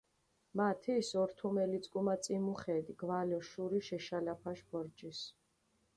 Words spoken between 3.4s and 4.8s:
შურიშ ეშალაფაშ